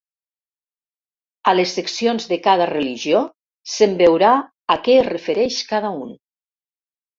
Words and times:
A 1.51 1.53
les 1.59 1.73
seccions 1.79 2.25
de 2.31 2.39
cada 2.47 2.67
religió 2.71 3.21
se'n 3.75 3.95
veurà 4.01 4.33
a 4.77 4.81
què 4.89 4.99
es 5.05 5.09
refereix 5.13 5.63
cada 5.77 5.95
un. 6.03 6.19